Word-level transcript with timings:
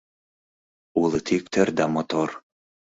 Улыт 1.01 1.27
иктӧр 1.37 1.67
да 1.77 1.85
мотор; 1.93 2.29